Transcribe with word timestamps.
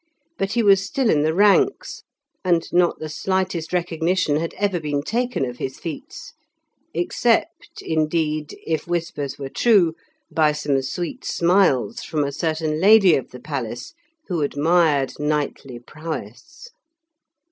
But 0.39 0.53
he 0.53 0.63
was 0.63 0.83
still 0.83 1.11
in 1.11 1.21
the 1.21 1.35
ranks, 1.35 2.01
and 2.43 2.65
not 2.73 2.97
the 2.97 3.07
slightest 3.07 3.71
recognition 3.71 4.37
had 4.37 4.55
ever 4.55 4.79
been 4.79 5.03
taken 5.03 5.45
of 5.45 5.59
his 5.59 5.77
feats, 5.77 6.33
except, 6.91 7.83
indeed, 7.83 8.57
if 8.65 8.87
whispers 8.87 9.37
were 9.37 9.47
true, 9.47 9.93
by 10.31 10.53
some 10.53 10.81
sweet 10.81 11.23
smiles 11.23 12.01
from 12.01 12.23
a 12.23 12.31
certain 12.31 12.79
lady 12.81 13.15
of 13.15 13.29
the 13.29 13.39
palace, 13.39 13.93
who 14.27 14.41
admired 14.41 15.13
knightly 15.19 15.77
prowess. 15.77 16.69